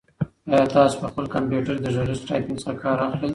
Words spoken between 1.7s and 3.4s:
کې د غږیز ټایپنګ څخه کار اخلئ؟